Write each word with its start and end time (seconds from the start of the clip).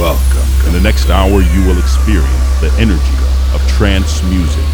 Welcome. 0.00 0.48
In 0.66 0.72
the 0.72 0.80
next 0.80 1.10
hour, 1.10 1.42
you 1.42 1.66
will 1.66 1.78
experience 1.78 2.60
the 2.62 2.72
energy 2.78 3.02
of 3.52 3.60
trance 3.68 4.22
music. 4.30 4.64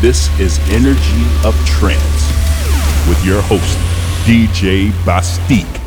This 0.00 0.30
is 0.40 0.58
Energy 0.70 1.26
of 1.44 1.54
Trance 1.66 2.00
with 3.06 3.22
your 3.22 3.42
host, 3.42 3.76
DJ 4.24 4.90
BastiQ. 5.04 5.79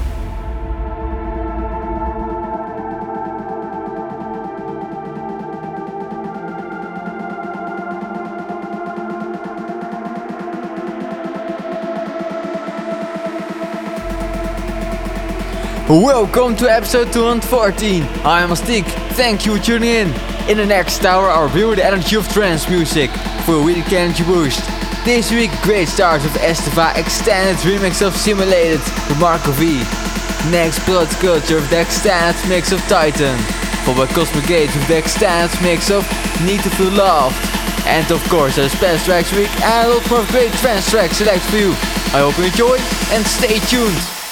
Welcome 15.90 16.55
to 16.58 16.72
episode 16.72 17.12
214. 17.12 18.04
I 18.23 18.41
am 18.41 18.52
BastiQ. 18.52 18.86
Thank 19.20 19.46
you 19.46 19.58
for 19.58 19.62
tuning 19.62 19.90
in. 19.90 20.08
In 20.50 20.55
the 20.55 20.66
next 20.66 21.04
hour, 21.04 21.30
I'll 21.30 21.44
review 21.44 21.76
the 21.76 21.84
energy 21.84 22.16
of 22.16 22.26
trance 22.30 22.70
music 22.70 23.12
for 23.44 23.55
a 23.55 23.62
week 23.62 23.91
energy 23.91 24.24
boost. 24.24 24.64
This 25.04 25.30
week, 25.30 25.52
great 25.62 25.90
start 25.90 26.24
with 26.24 26.32
Estiva 26.36 26.96
extended 26.96 27.58
remix 27.68 28.02
of 28.02 28.16
Simulated 28.16 28.80
with 28.80 29.20
Marco 29.20 29.52
V. 29.52 29.84
Next, 30.50 30.80
Blood 30.86 31.10
Culture 31.20 31.55
with 31.55 31.70
the 31.70 31.82
extended 31.82 32.40
mix 32.48 32.72
of 32.72 32.80
Titan. 32.88 33.38
Followed 33.84 34.08
by 34.08 34.13
Cosmic 34.13 34.48
Gate 34.48 34.74
with 34.74 34.88
the 34.88 34.98
extended 34.98 35.52
mix 35.62 35.91
of 35.91 36.08
Need 36.46 36.63
to 36.63 36.70
Feel 36.70 36.91
Loved. 36.91 37.36
And 37.86 38.10
of 38.10 38.24
course, 38.30 38.55
there's 38.55 38.74
Best 38.80 39.04
Tracks 39.04 39.34
Week 39.34 39.52
and 39.60 39.91
a 39.91 39.94
lot 39.96 40.10
more 40.10 40.26
great 40.27 40.54
trance 40.63 40.90
tracks 40.90 41.18
select 41.18 41.44
for 41.52 41.58
you. 41.58 41.72
I 42.16 42.24
hope 42.24 42.38
you 42.38 42.46
enjoy 42.46 42.77
and 43.12 43.27
stay 43.27 43.60
tuned. 43.68 44.23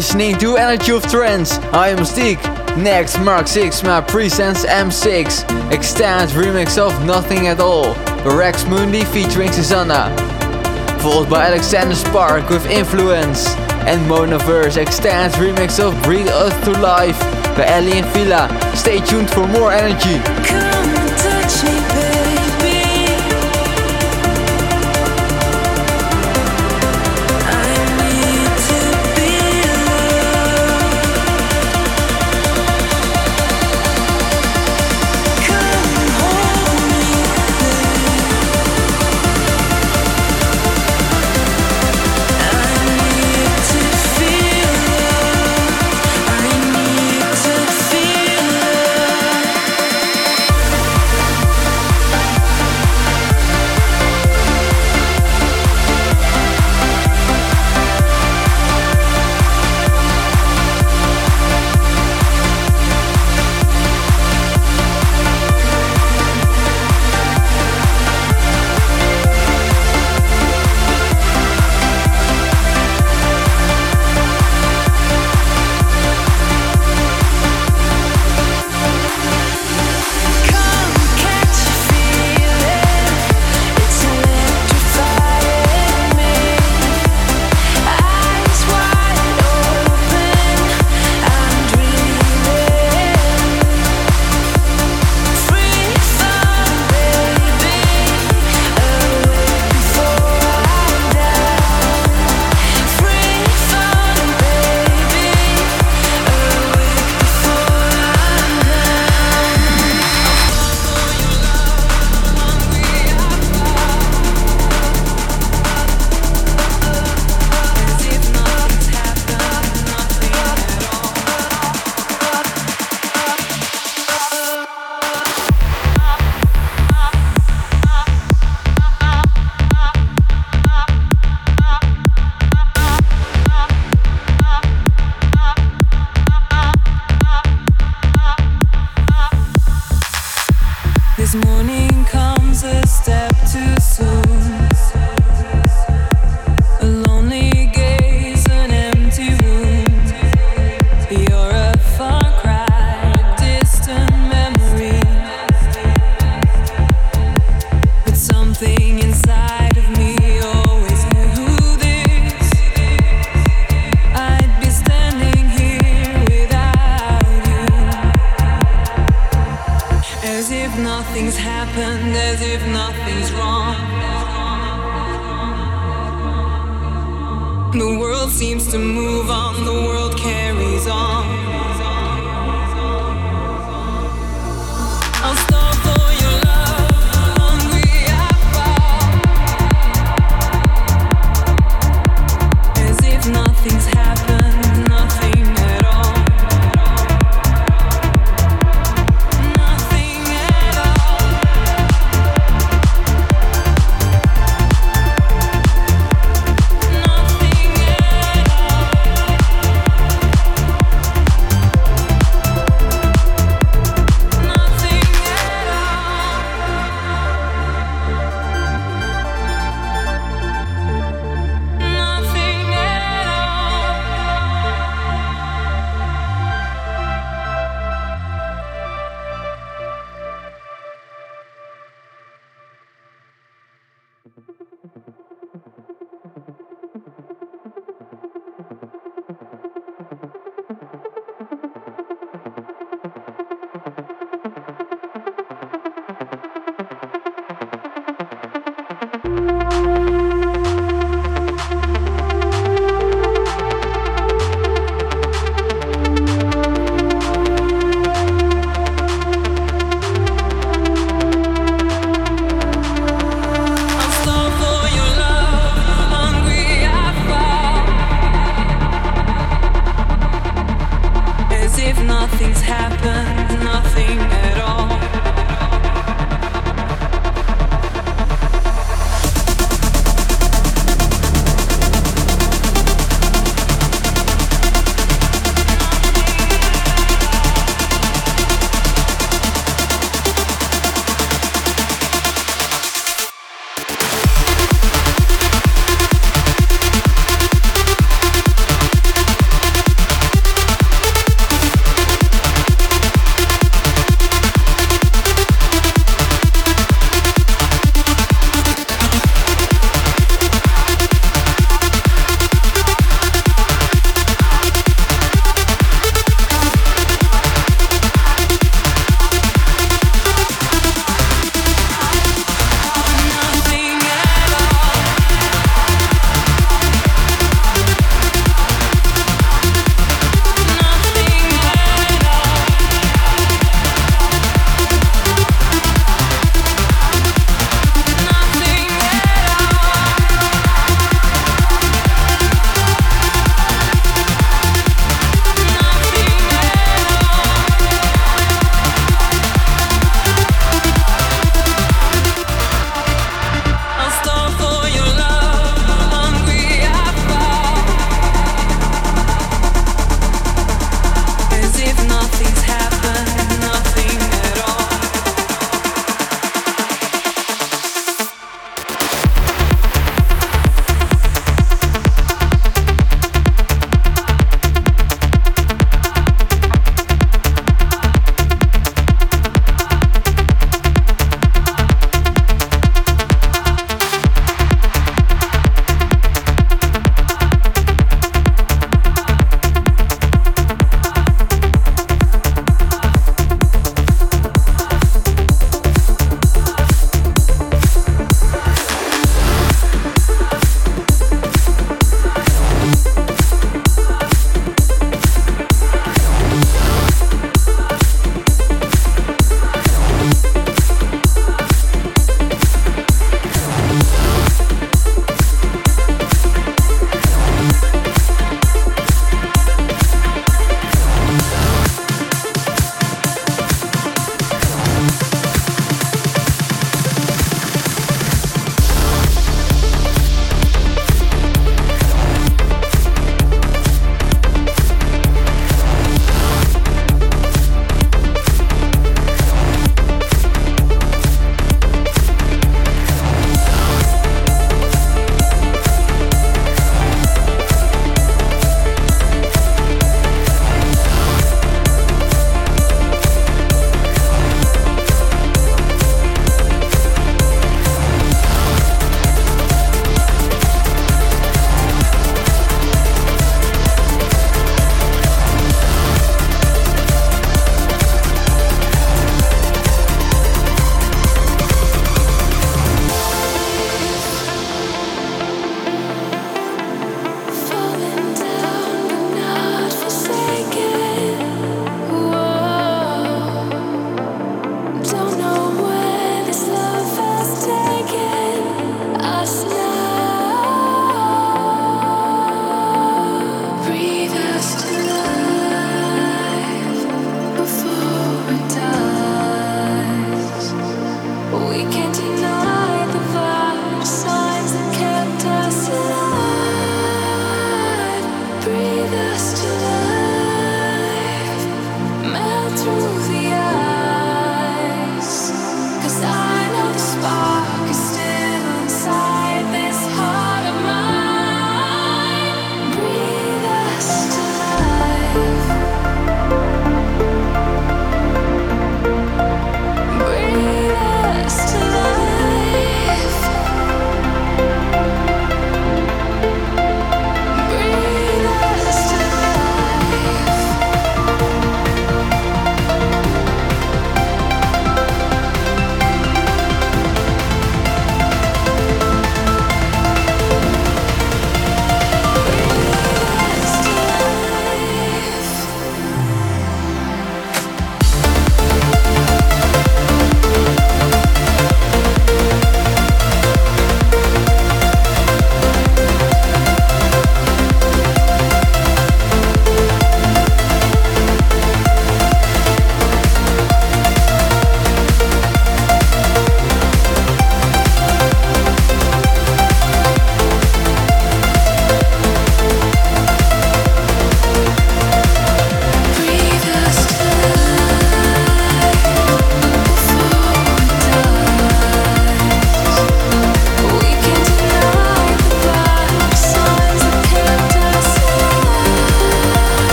Listening 0.00 0.38
to 0.38 0.56
Energy 0.56 0.92
of 0.92 1.02
Trance. 1.10 1.58
I 1.74 1.88
am 1.88 1.98
BastiQ. 1.98 2.78
Next, 2.78 3.18
Mark 3.18 3.44
Sixma 3.44 4.08
presents 4.08 4.64
M6, 4.64 5.70
extended 5.70 6.34
remix 6.34 6.78
of 6.78 7.04
Nothing 7.04 7.48
at 7.48 7.60
All, 7.60 7.94
Rex 8.24 8.64
Mundi 8.64 9.04
featuring 9.04 9.52
Susana. 9.52 10.08
Followed 11.00 11.28
by 11.28 11.48
Alexander 11.48 11.94
Spark 11.94 12.48
with 12.48 12.64
Influence, 12.70 13.46
and 13.84 14.00
Monoverse 14.10 14.78
extended 14.78 15.38
remix 15.38 15.78
of 15.78 16.02
Breathe 16.02 16.28
Us 16.28 16.54
to 16.64 16.70
Life 16.80 17.20
by 17.54 17.66
Aly 17.66 17.98
and 17.98 18.06
Fila. 18.14 18.48
Stay 18.74 19.00
tuned 19.04 19.28
for 19.28 19.46
more 19.48 19.70
energy. 19.70 20.89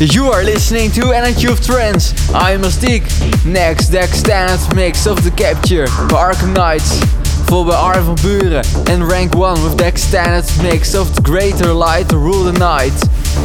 You 0.00 0.26
are 0.30 0.44
listening 0.44 0.92
to 0.92 1.10
Energy 1.10 1.48
of 1.48 1.60
Trance. 1.60 2.14
I 2.30 2.52
am 2.52 2.62
BastiQ. 2.62 3.44
Next, 3.44 3.88
deck 3.88 4.10
standard 4.10 4.76
mix 4.76 5.08
of 5.08 5.24
The 5.24 5.32
Capture 5.32 5.86
by 5.86 6.32
Arkham 6.32 6.54
Knights. 6.54 7.02
Followed 7.48 7.72
by 7.72 7.74
Armin 7.74 8.14
van 8.14 8.16
Buuren 8.16 8.88
and 8.88 9.08
Rank 9.08 9.34
1 9.34 9.64
with 9.64 9.76
deck 9.76 9.98
standard 9.98 10.48
mix 10.62 10.94
of 10.94 11.12
The 11.16 11.22
Greater 11.22 11.72
Light 11.72 12.10
to 12.10 12.18
Rule 12.18 12.44
the 12.44 12.52
Night. 12.52 12.94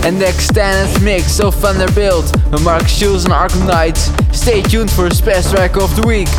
And 0.05 0.19
deck 0.19 0.35
standard 0.35 1.01
mix 1.01 1.39
of 1.39 1.55
Vanderbilt 1.55 2.31
by 2.51 2.59
Mark 2.59 2.87
Schulz 2.87 3.25
and 3.25 3.33
Arkham 3.33 3.65
Knights. 3.65 4.11
Stay 4.31 4.61
tuned 4.61 4.91
for 4.91 5.09
the 5.09 5.15
special 5.15 5.53
track 5.53 5.75
of 5.75 5.95
the 5.95 6.05
week. 6.05 6.29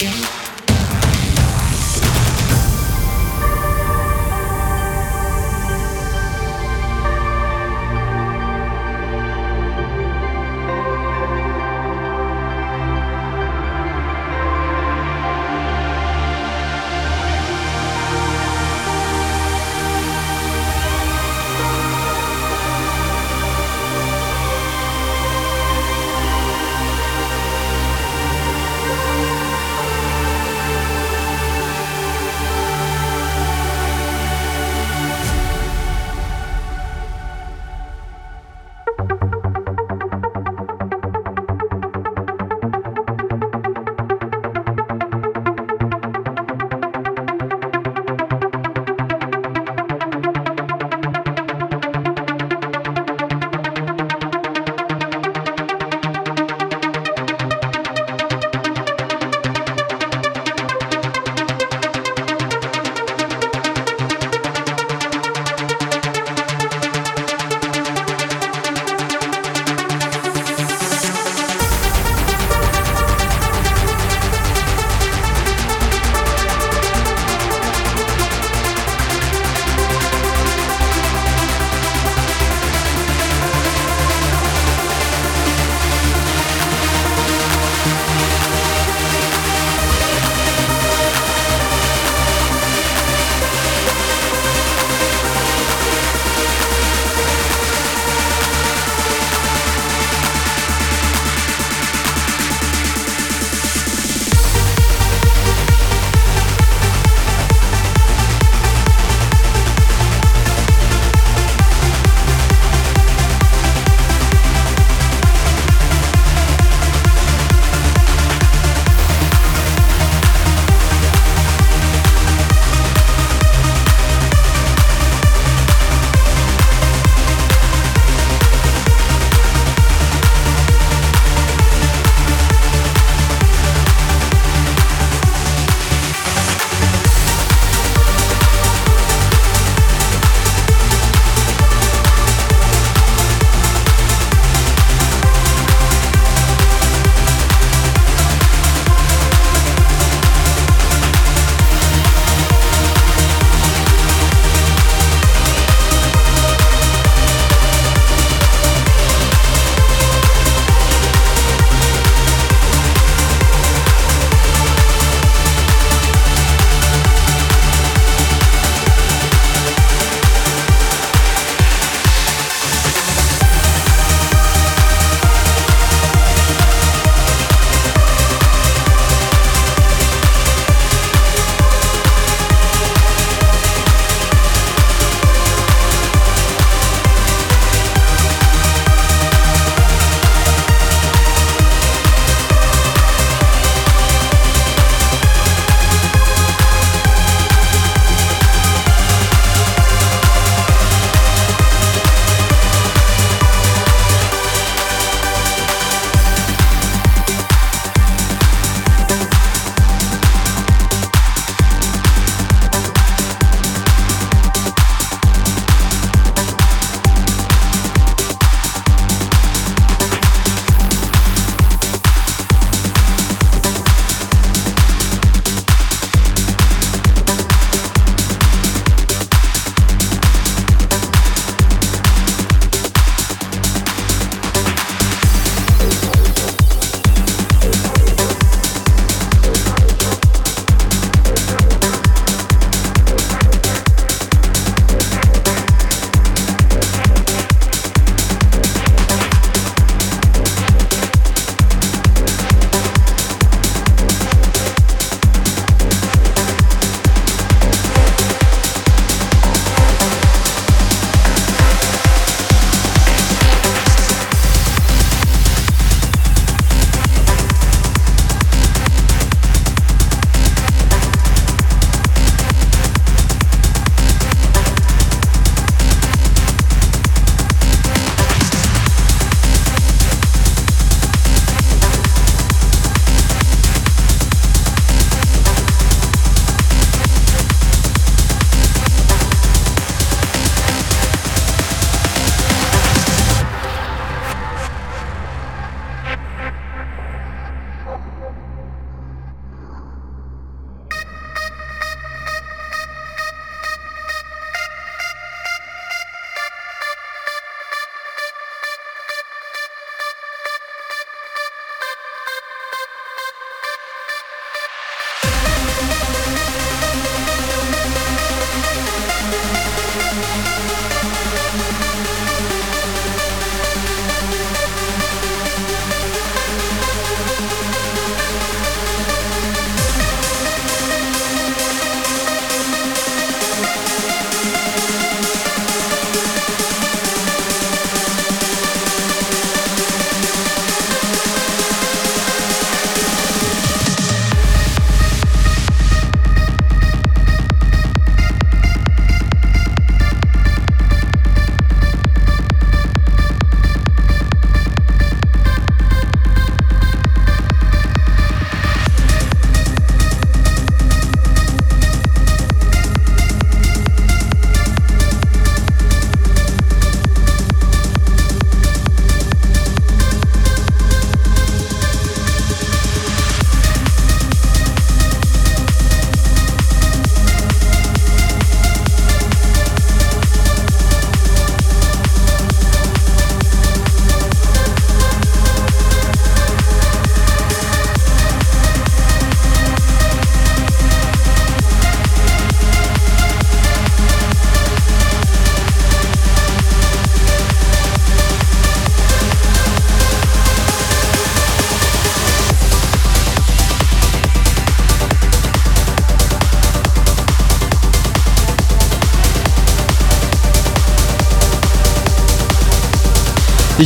again. 0.00 0.37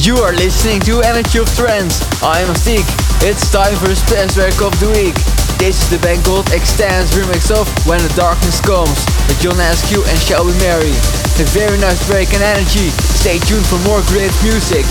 You 0.02 0.16
are 0.16 0.32
listening 0.32 0.80
to 0.90 1.00
Energy 1.02 1.38
of 1.38 1.46
Trance. 1.54 2.02
I 2.24 2.40
am 2.40 2.48
BastiQ. 2.48 2.82
It's 3.22 3.48
time 3.52 3.76
for 3.76 3.86
the 3.86 3.94
special 3.94 4.34
track 4.34 4.58
of 4.58 4.74
the 4.80 4.90
week. 4.90 5.14
This 5.62 5.78
is 5.78 5.90
the 5.94 5.98
Ben 6.02 6.20
Gold 6.26 6.50
Extends 6.50 7.12
remix 7.14 7.54
of 7.54 7.70
When 7.86 8.02
the 8.02 8.12
Darkness 8.18 8.60
Comes 8.60 8.98
with 9.30 9.38
John 9.38 9.54
Askew 9.62 10.02
and 10.02 10.18
Shelby 10.18 10.58
Merry. 10.58 10.90
A 11.38 11.46
very 11.54 11.78
nice 11.78 12.02
break 12.10 12.34
and 12.34 12.42
energy. 12.42 12.90
Stay 13.14 13.38
tuned 13.46 13.62
for 13.70 13.78
more 13.86 14.02
great 14.10 14.34
music. 14.42 14.82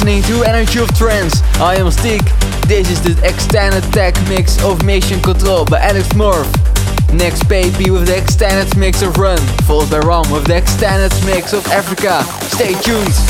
Listening 0.00 0.22
to 0.22 0.44
Energy 0.44 0.78
of 0.78 0.88
Trance. 0.96 1.42
I 1.60 1.74
am 1.74 1.84
BastiQ. 1.84 2.66
This 2.66 2.88
is 2.88 3.02
the 3.02 3.22
extended 3.22 3.84
tech 3.92 4.14
mix 4.30 4.56
of 4.64 4.82
Mission 4.82 5.20
Control 5.20 5.66
by 5.66 5.78
Alex 5.78 6.08
Morph. 6.14 6.50
Next 7.12 7.42
Paipy 7.42 7.92
with 7.92 8.06
the 8.06 8.16
extended 8.16 8.74
mix 8.78 9.02
of 9.02 9.18
Run, 9.18 9.36
followed 9.66 9.90
by 9.90 9.98
Ram 9.98 10.30
with 10.32 10.46
the 10.46 10.56
extended 10.56 11.12
mix 11.26 11.52
of 11.52 11.66
Africa. 11.66 12.22
Stay 12.46 12.72
tuned. 12.80 13.29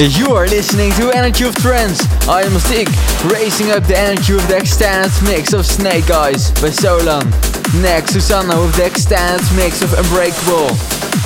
You 0.00 0.34
are 0.34 0.46
listening 0.48 0.92
to 0.92 1.10
Energy 1.12 1.44
of 1.44 1.54
Trance. 1.56 2.00
I 2.26 2.40
am 2.40 2.52
BastiQ, 2.52 2.88
raising 3.30 3.70
up 3.70 3.84
the 3.84 3.98
energy 3.98 4.32
of 4.32 4.40
the 4.48 4.56
extended 4.56 5.12
mix 5.28 5.52
of 5.52 5.66
Snake 5.66 6.10
Eyes 6.10 6.50
by 6.52 6.72
Sholan. 6.72 7.28
Next, 7.82 8.14
Susana 8.14 8.58
with 8.58 8.74
the 8.76 8.86
extended 8.86 9.44
mix 9.54 9.82
of 9.82 9.92
Unbreakable. 9.92 10.72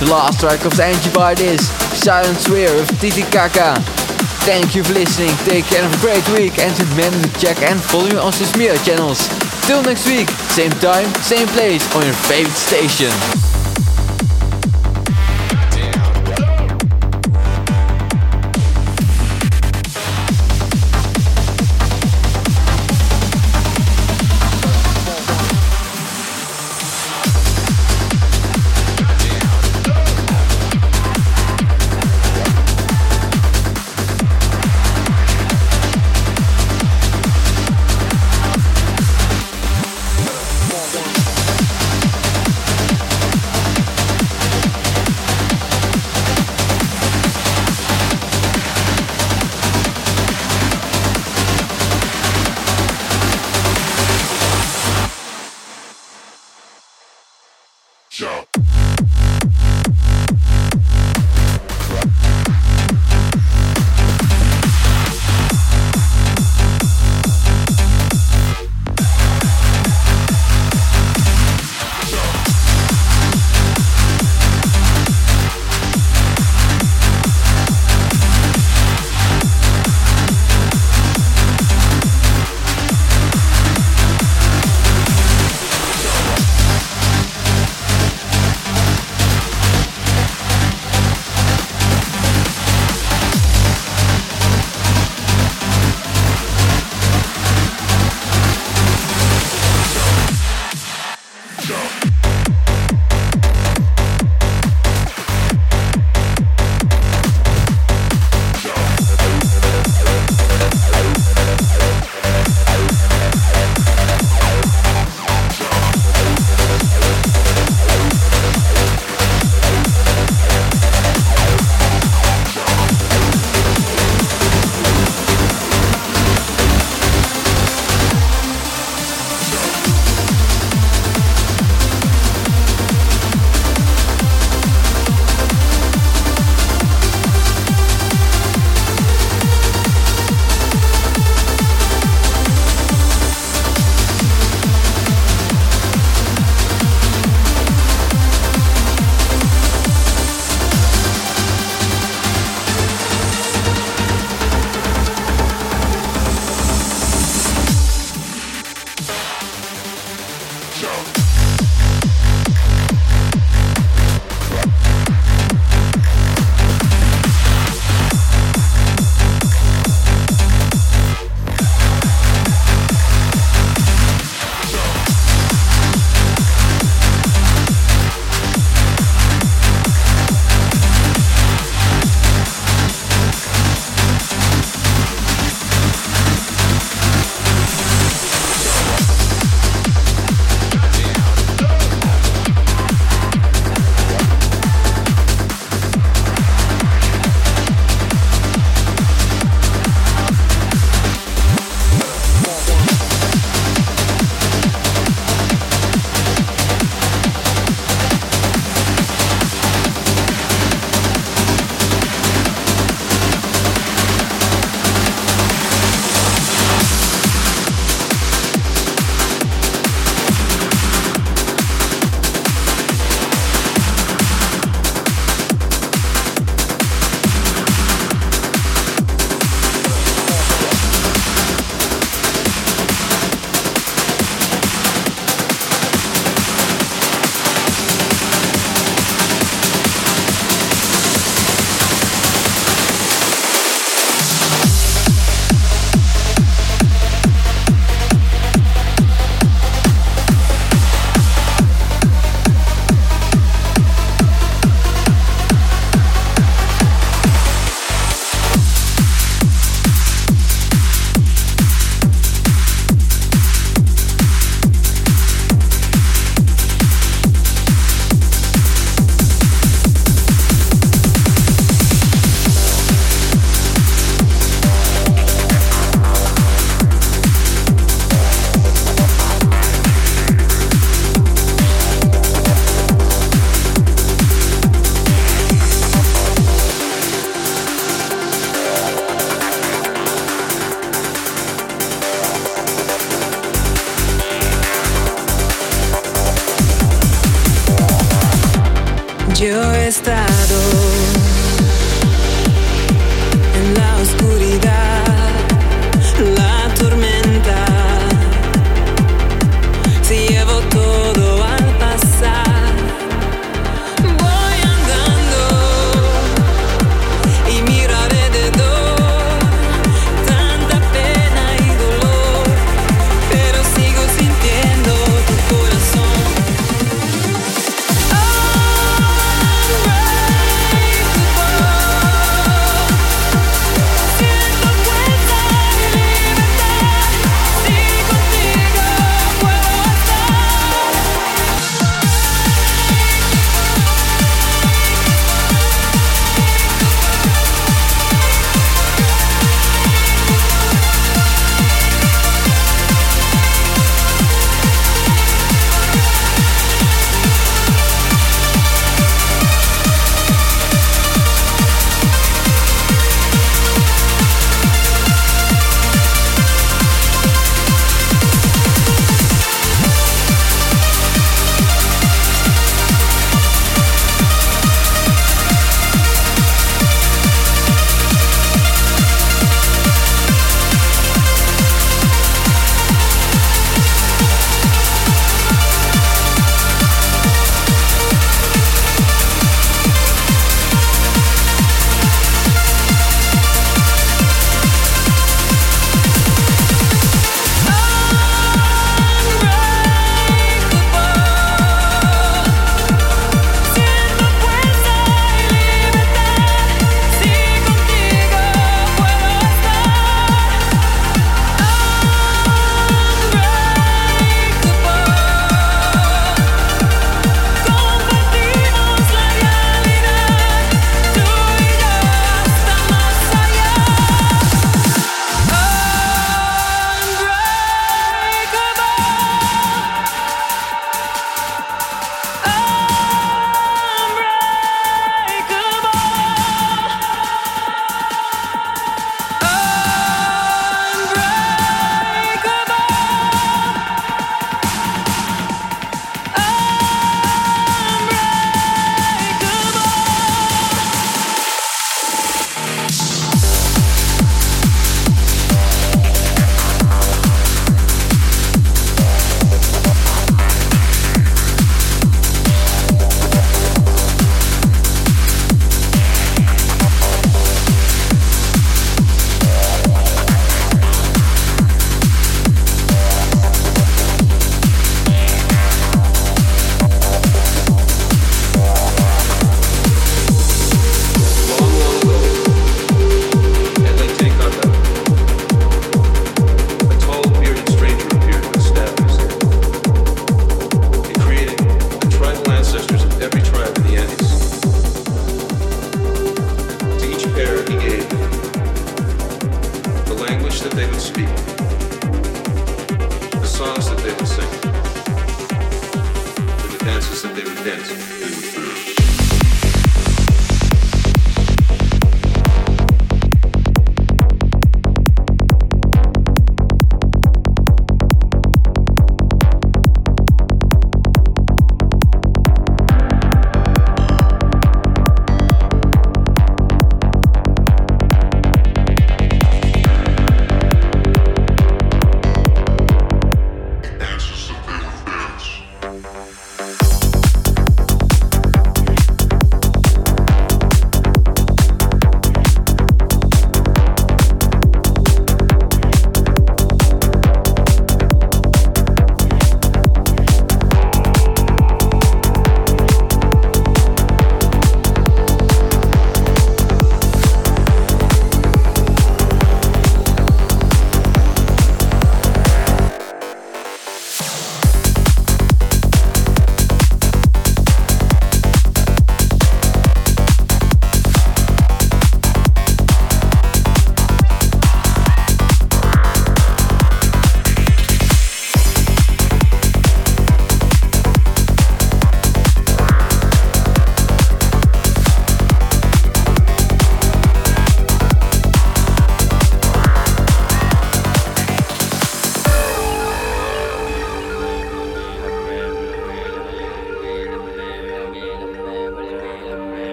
The 0.00 0.08
last 0.08 0.40
track 0.40 0.64
of 0.64 0.74
the 0.74 0.86
energy 0.86 1.12
bite 1.12 1.40
is 1.40 1.60
Silent 2.00 2.38
Sphere 2.38 2.72
with 2.72 2.88
Titicaca. 2.98 3.76
Thank 4.48 4.74
you 4.74 4.82
for 4.82 4.94
listening, 4.94 5.36
take 5.44 5.66
care, 5.66 5.82
have 5.82 5.92
a 5.92 6.00
great 6.00 6.24
week, 6.32 6.58
and 6.58 6.72
remember 6.96 7.28
to 7.28 7.32
check 7.38 7.60
and 7.60 7.78
follow 7.78 8.08
me 8.08 8.16
on 8.16 8.32
social 8.32 8.58
media 8.58 8.78
channels. 8.88 9.20
Till 9.68 9.82
next 9.82 10.08
week, 10.08 10.30
same 10.56 10.72
time, 10.80 11.12
same 11.20 11.46
place 11.48 11.84
on 11.94 12.06
your 12.06 12.16
favorite 12.24 12.56
station. 12.56 13.12